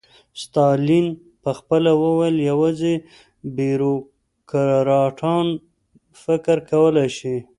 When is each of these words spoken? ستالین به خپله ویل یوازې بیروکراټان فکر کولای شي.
ستالین 0.41 1.07
به 1.43 1.51
خپله 1.59 1.91
ویل 2.01 2.37
یوازې 2.49 2.93
بیروکراټان 3.55 5.47
فکر 6.23 6.57
کولای 6.69 7.09
شي. 7.17 7.35